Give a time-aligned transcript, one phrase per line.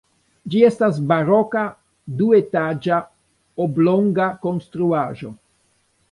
[0.51, 1.65] Ĝi estas baroka
[2.21, 3.01] duetaĝa
[3.65, 5.31] oblonga konstruaĵo.